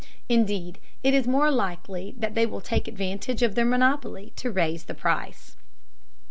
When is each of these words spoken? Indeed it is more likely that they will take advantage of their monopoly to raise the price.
Indeed 0.27 0.79
it 1.03 1.13
is 1.13 1.27
more 1.27 1.51
likely 1.51 2.15
that 2.17 2.33
they 2.33 2.47
will 2.47 2.59
take 2.59 2.87
advantage 2.87 3.43
of 3.43 3.53
their 3.53 3.65
monopoly 3.65 4.33
to 4.37 4.49
raise 4.49 4.85
the 4.85 4.95
price. 4.95 5.55